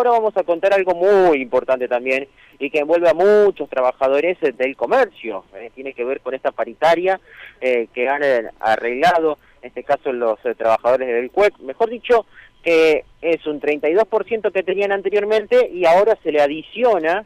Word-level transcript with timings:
ahora 0.00 0.10
vamos 0.18 0.36
a 0.36 0.44
contar 0.44 0.72
algo 0.72 0.94
muy 0.94 1.42
importante 1.42 1.86
también 1.86 2.26
y 2.58 2.70
que 2.70 2.78
envuelve 2.78 3.08
a 3.08 3.14
muchos 3.14 3.68
trabajadores 3.68 4.38
del 4.40 4.76
comercio. 4.76 5.44
Eh, 5.54 5.70
tiene 5.74 5.92
que 5.92 6.04
ver 6.04 6.20
con 6.20 6.34
esta 6.34 6.52
paritaria 6.52 7.20
eh, 7.60 7.88
que 7.92 8.08
han 8.08 8.22
arreglado, 8.60 9.38
en 9.60 9.68
este 9.68 9.84
caso 9.84 10.12
los 10.12 10.38
trabajadores 10.56 11.06
del 11.06 11.30
CUEC. 11.30 11.58
Mejor 11.58 11.90
dicho, 11.90 12.24
que 12.62 13.04
es 13.20 13.46
un 13.46 13.60
32% 13.60 14.52
que 14.52 14.62
tenían 14.62 14.92
anteriormente 14.92 15.68
y 15.70 15.84
ahora 15.84 16.16
se 16.22 16.32
le 16.32 16.40
adiciona 16.40 17.24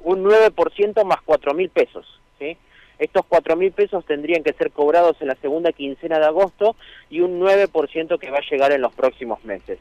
un 0.00 0.24
9% 0.24 1.04
más 1.04 1.22
4 1.24 1.54
mil 1.54 1.70
pesos. 1.70 2.20
¿sí? 2.40 2.56
Estos 2.98 3.24
4 3.28 3.54
mil 3.54 3.70
pesos 3.70 4.04
tendrían 4.06 4.42
que 4.42 4.54
ser 4.54 4.72
cobrados 4.72 5.16
en 5.20 5.28
la 5.28 5.36
segunda 5.36 5.70
quincena 5.70 6.18
de 6.18 6.26
agosto 6.26 6.74
y 7.10 7.20
un 7.20 7.40
9% 7.40 8.18
que 8.18 8.30
va 8.30 8.38
a 8.38 8.50
llegar 8.50 8.72
en 8.72 8.80
los 8.80 8.92
próximos 8.92 9.44
meses. 9.44 9.78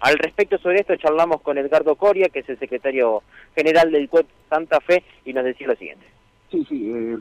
Al 0.00 0.16
respecto 0.18 0.58
sobre 0.58 0.80
esto 0.80 0.96
charlamos 0.96 1.42
con 1.42 1.58
Edgardo 1.58 1.96
Coria, 1.96 2.28
que 2.28 2.40
es 2.40 2.48
el 2.48 2.58
secretario 2.58 3.22
general 3.54 3.90
del 3.90 4.08
CUEP 4.08 4.26
Santa 4.48 4.80
Fe, 4.80 5.02
y 5.24 5.32
nos 5.32 5.44
decía 5.44 5.66
lo 5.66 5.76
siguiente. 5.76 6.06
Sí, 6.50 6.64
sí, 6.68 6.90
eh, 6.90 7.18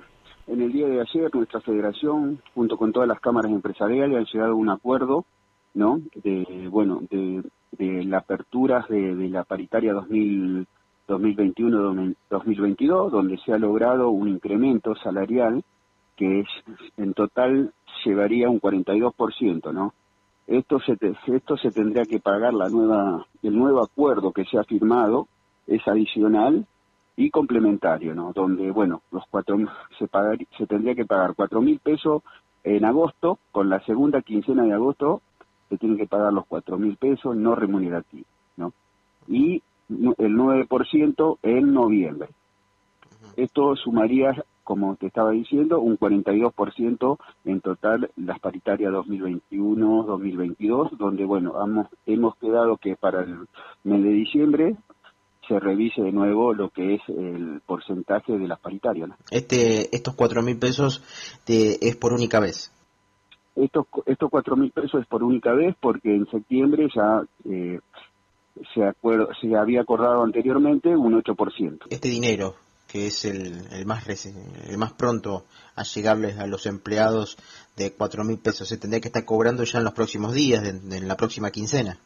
en 0.48 0.62
el 0.62 0.72
día 0.72 0.88
de 0.88 1.02
ayer 1.02 1.34
nuestra 1.34 1.62
federación, 1.62 2.42
junto 2.54 2.78
con 2.78 2.94
todas 2.94 3.08
las 3.08 3.20
cámaras 3.20 3.52
empresariales, 3.52 4.18
han 4.18 4.26
llegado 4.26 4.52
a 4.52 4.56
un 4.56 4.70
acuerdo, 4.70 5.26
¿no? 5.74 6.00
De, 6.16 6.68
bueno, 6.70 7.02
de, 7.10 7.44
la 8.06 8.20
apertura 8.20 8.86
de, 8.90 9.16
de 9.16 9.30
la 9.30 9.44
paritaria 9.44 9.94
2000 9.94 10.68
2021-2022, 11.08 13.10
donde 13.10 13.38
se 13.38 13.54
ha 13.54 13.58
logrado 13.58 14.10
un 14.10 14.28
incremento 14.28 14.94
salarial 14.96 15.64
que 16.18 16.42
es 16.42 16.48
en 16.98 17.14
total 17.14 17.72
llevaría 18.04 18.50
un 18.50 18.60
42%, 18.60 19.72
¿no? 19.72 19.94
Esto 20.48 20.80
se 20.80 20.98
esto 21.28 21.58
se 21.58 21.72
tendría 21.72 22.06
que 22.06 22.20
pagar 22.20 22.54
la 22.54 22.70
nueva 22.70 23.26
el 23.44 23.58
nuevo 23.58 23.84
acuerdo 23.84 24.32
que 24.32 24.46
se 24.46 24.58
ha 24.58 24.64
firmado 24.64 25.28
es 25.68 25.86
adicional 25.88 26.66
y 27.18 27.30
complementario, 27.30 28.16
¿no? 28.16 28.32
Donde 28.34 28.72
bueno 28.72 29.02
los 29.12 29.24
cuatro 29.30 29.58
se 30.00 30.08
pagar, 30.08 30.38
se 30.58 30.66
tendría 30.66 30.96
que 30.96 31.06
pagar 31.06 31.36
cuatro 31.36 31.62
mil 31.62 31.80
pesos 31.80 32.24
en 32.64 32.86
agosto 32.86 33.40
con 33.52 33.70
la 33.70 33.80
segunda 33.82 34.22
quincena 34.22 34.64
de 34.64 34.74
agosto 34.74 35.22
se 35.70 35.78
tienen 35.78 35.98
que 35.98 36.08
pagar 36.08 36.34
los 36.34 36.46
cuatro 36.46 36.78
mil 36.78 36.96
pesos 36.98 37.36
no 37.36 37.56
remunerativos, 37.56 38.28
¿no? 38.56 38.74
Y 39.28 39.62
el 39.90 40.36
9% 40.36 41.38
en 41.44 41.74
noviembre. 41.74 42.30
Esto 43.36 43.76
sumaría, 43.76 44.44
como 44.68 44.98
te 44.98 45.08
estaba 45.08 45.32
diciendo, 45.32 45.80
un 45.80 45.98
42% 45.98 47.18
en 47.46 47.62
total 47.62 48.12
las 48.18 48.38
paritarias 48.42 48.92
2021-2022, 48.92 50.98
donde, 50.98 51.24
bueno, 51.24 51.54
hemos, 51.64 51.88
hemos 52.06 52.36
quedado 52.36 52.76
que 52.76 52.98
para 52.98 53.22
el 53.22 53.48
mes 53.86 54.04
de 54.04 54.10
diciembre 54.10 54.76
se 55.48 55.58
revise 55.58 56.02
de 56.02 56.12
nuevo 56.12 56.54
lo 56.54 56.70
que 56.70 56.96
es 56.96 57.02
el 57.08 57.62
porcentaje 57.66 58.38
de 58.38 58.46
las 58.46 58.60
paritarias. 58.60 59.12
Este, 59.32 59.96
estos 59.96 60.16
cuatro 60.16 60.44
mil 60.44 60.60
pesos 60.60 61.02
es 61.48 61.96
por 61.96 62.12
única 62.12 62.42
vez. 62.42 62.70
Estos, 63.56 63.86
estos 64.06 64.30
cuatro 64.30 64.58
mil 64.58 64.72
pesos 64.72 65.00
es 65.00 65.08
por 65.08 65.24
única 65.24 65.54
vez 65.54 65.78
porque 65.80 66.14
en 66.14 66.30
septiembre 66.30 66.90
ya 66.94 67.24
eh, 67.50 67.80
se, 68.74 68.82
se 69.40 69.56
había 69.56 69.80
acordado 69.80 70.24
anteriormente 70.24 70.90
un 70.90 71.24
8%. 71.24 71.84
Este 71.90 72.10
dinero, 72.10 72.56
que 72.98 73.08
es 73.08 73.26
el, 73.26 73.68
el, 73.72 73.86
más, 73.86 74.08
el 74.08 74.78
más 74.78 74.94
pronto 74.94 75.46
a 75.76 75.84
llegarles 75.84 76.40
a 76.40 76.48
los 76.48 76.66
empleados 76.66 77.38
de 77.76 77.94
cuatro 77.94 78.24
mil 78.24 78.40
pesos, 78.40 78.68
se 78.68 78.78
tendría 78.78 79.00
que 79.00 79.10
estar 79.10 79.24
cobrando 79.24 79.64
ya 79.64 79.78
en 79.78 79.84
los 79.84 79.94
próximos 79.94 80.34
días, 80.34 80.68
en, 80.68 81.08
la 81.08 81.16
próxima 81.16 81.52
quincena. 81.52 82.00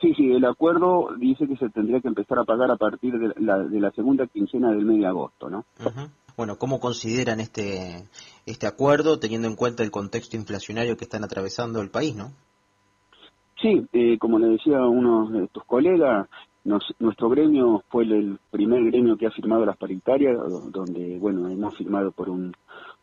Sí, 0.00 0.14
sí, 0.14 0.30
el 0.30 0.44
acuerdo 0.44 1.08
dice 1.18 1.48
que 1.48 1.56
se 1.56 1.68
tendría 1.70 2.00
que 2.00 2.08
empezar 2.08 2.38
a 2.38 2.44
pagar 2.44 2.70
a 2.70 2.76
partir 2.76 3.18
de 3.18 3.34
la, 3.40 3.58
de 3.58 3.80
la 3.80 3.90
segunda 3.90 4.26
quincena 4.28 4.70
del 4.70 4.84
mes 4.84 5.00
de 5.00 5.06
agosto, 5.06 5.50
¿no? 5.50 5.64
Bueno, 6.36 6.58
¿cómo 6.58 6.78
consideran 6.78 7.40
este, 7.40 8.04
este 8.46 8.66
acuerdo 8.68 9.18
teniendo 9.18 9.48
en 9.48 9.56
cuenta 9.56 9.82
el 9.82 9.90
contexto 9.90 10.36
inflacionario 10.36 10.96
que 10.96 11.04
están 11.04 11.24
atravesando 11.24 11.80
el 11.80 11.90
país, 11.90 12.14
no? 12.14 12.30
Sí, 13.60 13.84
eh, 13.92 14.18
como 14.18 14.38
le 14.38 14.48
decía 14.48 14.80
uno 14.80 15.28
de 15.30 15.48
tus 15.48 15.64
colegas, 15.64 16.28
nuestro 16.64 17.28
gremio 17.28 17.82
fue 17.88 18.04
el 18.04 18.38
primer 18.50 18.84
gremio 18.84 19.16
que 19.16 19.26
ha 19.26 19.30
firmado 19.30 19.66
las 19.66 19.76
paritarias, 19.76 20.36
donde, 20.70 21.18
bueno, 21.18 21.48
hemos 21.48 21.76
firmado 21.76 22.10
por 22.10 22.30
un, 22.30 22.54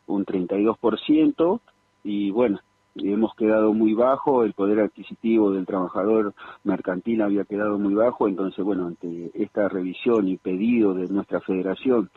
un 0.07 0.25
32%, 0.25 1.59
y 2.03 2.31
bueno, 2.31 2.59
hemos 2.95 3.35
quedado 3.35 3.73
muy 3.73 3.93
bajo, 3.93 4.43
el 4.43 4.53
poder 4.53 4.79
adquisitivo 4.79 5.51
del 5.51 5.65
trabajador 5.65 6.33
mercantil 6.63 7.21
había 7.21 7.45
quedado 7.45 7.77
muy 7.77 7.93
bajo, 7.93 8.27
entonces, 8.27 8.63
bueno, 8.65 8.87
ante 8.87 9.31
esta 9.35 9.69
revisión 9.69 10.27
y 10.27 10.37
pedido 10.37 10.93
de 10.93 11.07
nuestra 11.07 11.39
federación 11.41 12.09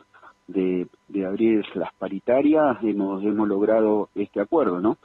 de, 0.47 0.88
de 1.09 1.27
abrir 1.27 1.65
las 1.75 1.93
paritarias, 1.94 2.78
hemos, 2.83 3.22
hemos 3.22 3.49
logrado 3.49 4.09
este 4.15 4.41
acuerdo, 4.41 4.81
¿no? 4.81 4.99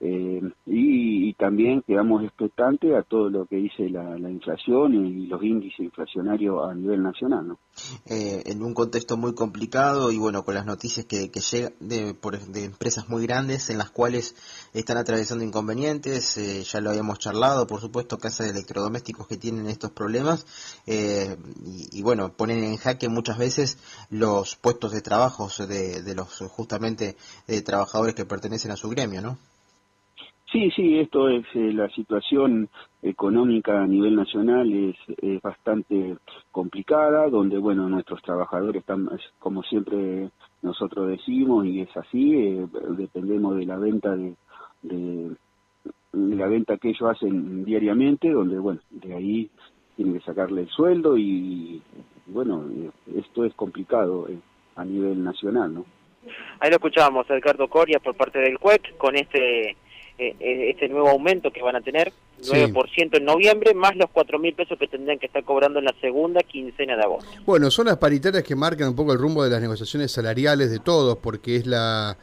Eh, 0.00 0.42
y, 0.66 1.34
también 1.34 1.82
quedamos 1.82 2.22
expectantes 2.22 2.94
a 2.94 3.02
todo 3.02 3.28
lo 3.28 3.46
que 3.46 3.56
dice 3.56 3.88
la, 3.88 4.16
inflación 4.30 4.94
y 4.94 5.26
los 5.26 5.42
índices 5.42 5.80
inflacionarios 5.80 6.56
a 6.68 6.74
nivel 6.74 7.02
nacional. 7.02 7.48
¿no? 7.48 7.58
Eh, 8.06 8.42
en 8.46 8.62
un 8.62 8.74
contexto 8.74 9.16
muy 9.16 9.34
complicado 9.34 10.12
y 10.12 10.18
bueno, 10.18 10.44
con 10.44 10.54
las 10.54 10.66
noticias 10.66 11.06
que, 11.06 11.30
que 11.30 11.40
llegan 11.40 11.72
de, 11.80 12.14
de 12.48 12.64
empresas 12.64 13.08
muy 13.08 13.26
grandes 13.26 13.70
en 13.70 13.78
las 13.78 13.90
cuales 13.90 14.36
están 14.72 14.98
atravesando 14.98 15.42
inconvenientes, 15.44 16.36
eh, 16.36 16.62
ya 16.62 16.80
lo 16.80 16.90
habíamos 16.90 17.18
charlado, 17.18 17.66
por 17.66 17.80
supuesto, 17.80 18.18
casas 18.18 18.46
de 18.46 18.52
electrodomésticos 18.52 19.26
que 19.26 19.36
tienen 19.36 19.66
estos 19.68 19.90
problemas 19.90 20.46
y, 20.86 21.98
y, 21.98 22.02
bueno, 22.02 22.32
ponen 22.36 22.62
en 22.62 22.76
jaque 22.76 23.08
muchas 23.08 23.38
veces 23.38 23.78
los 24.10 24.54
puestos 24.56 24.92
de 24.92 25.00
trabajo 25.00 25.48
de, 25.66 26.02
de 26.02 26.14
los 26.14 26.38
justamente 26.50 27.16
trabajadores 27.64 28.14
que 28.14 28.24
pertenecen 28.24 28.70
a 28.70 28.76
su 28.76 28.88
gremio, 28.88 29.22
¿no? 29.22 29.38
Sí, 30.52 30.70
sí, 30.76 30.98
esto 30.98 31.30
es 31.30 31.46
eh, 31.54 31.72
la 31.72 31.88
situación 31.88 32.68
económica 33.00 33.82
a 33.82 33.86
nivel 33.86 34.14
nacional 34.14 34.70
es, 34.70 35.40
bastante 35.40 36.16
complicada, 36.50 37.28
donde 37.30 37.56
bueno 37.56 37.88
nuestros 37.88 38.20
trabajadores 38.22 38.80
están, 38.80 39.08
como 39.38 39.62
siempre 39.62 40.28
nosotros 40.60 41.08
decimos 41.08 41.64
y 41.64 41.80
es 41.80 41.96
así, 41.96 42.34
eh, 42.34 42.66
dependemos 42.90 43.56
de 43.56 43.64
la 43.64 43.78
venta 43.78 44.14
de, 44.14 44.34
de, 44.82 45.34
la 46.12 46.46
venta 46.48 46.76
que 46.76 46.90
ellos 46.90 47.10
hacen 47.10 47.64
diariamente, 47.64 48.30
donde 48.30 48.58
bueno 48.58 48.80
de 48.90 49.14
ahí 49.14 49.50
tienen 49.96 50.18
que 50.18 50.24
sacarle 50.24 50.62
el 50.62 50.68
sueldo 50.68 51.16
y 51.16 51.80
bueno 52.26 52.62
esto 53.16 53.46
es 53.46 53.54
complicado 53.54 54.28
eh, 54.28 54.38
a 54.76 54.84
nivel 54.84 55.24
nacional, 55.24 55.72
¿no? 55.72 55.86
Ahí 56.60 56.70
lo 56.70 56.76
escuchábamos, 56.76 57.26
Ricardo 57.26 57.68
Coria 57.68 57.98
por 57.98 58.14
parte 58.14 58.38
del 58.38 58.58
CUEC 58.58 58.96
con 58.96 59.16
este 59.16 59.70
eh, 59.70 59.70
eh, 59.70 59.76
este 60.40 60.88
nuevo 60.88 61.08
aumento 61.08 61.50
que 61.50 61.62
van 61.62 61.76
a 61.76 61.80
tener, 61.80 62.12
9% 62.42 63.16
en 63.16 63.24
noviembre, 63.24 63.74
más 63.74 63.94
los 63.96 64.10
4 64.10 64.38
mil 64.38 64.54
pesos 64.54 64.78
que 64.78 64.88
tendrían 64.88 65.18
que 65.18 65.26
estar 65.26 65.44
cobrando 65.44 65.78
en 65.78 65.84
la 65.84 65.94
segunda 66.00 66.42
quincena 66.42 66.96
de 66.96 67.02
agosto. 67.02 67.30
Bueno, 67.44 67.70
son 67.70 67.86
las 67.86 67.98
paritarias 67.98 68.42
que 68.42 68.56
marcan 68.56 68.88
un 68.88 68.96
poco 68.96 69.12
el 69.12 69.18
rumbo 69.18 69.44
de 69.44 69.50
las 69.50 69.60
negociaciones 69.60 70.10
salariales 70.10 70.70
de 70.70 70.78
todos, 70.78 71.18
porque 71.18 71.56
es 71.56 71.66
la, 71.66 72.16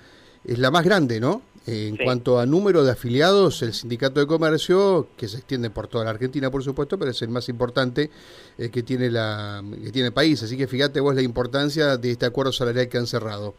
es 0.46 0.59
la 0.59 0.72
más 0.72 0.84
grande, 0.84 1.20
¿no? 1.20 1.42
En 1.68 1.98
cuanto 1.98 2.40
a 2.40 2.48
número 2.48 2.84
de 2.84 2.92
afiliados, 2.92 3.62
el 3.62 3.74
sindicato 3.74 4.20
de 4.20 4.26
comercio, 4.26 5.08
que 5.16 5.28
se 5.28 5.38
extiende 5.38 5.70
por 5.70 5.88
toda 5.88 6.06
la 6.06 6.09
Argentina, 6.09 6.50
por 6.50 6.64
supuesto, 6.64 6.98
pero 6.98 7.12
es 7.12 7.22
el 7.22 7.30
más 7.30 7.48
importante 7.48 8.09
eh, 8.58 8.70
que, 8.70 8.82
tiene 8.82 9.12
la, 9.12 9.64
que 9.84 9.92
tiene 9.92 10.08
el 10.08 10.14
país. 10.14 10.42
Así 10.42 10.58
que 10.58 10.68
fíjate 10.68 11.00
vos 11.00 11.14
la 11.14 11.22
importancia 11.22 11.98
de 11.98 12.12
este 12.12 12.26
acuerdo 12.26 12.52
salarial 12.52 12.88
que 12.90 12.98
han 12.98 13.06
cerrado. 13.06 13.54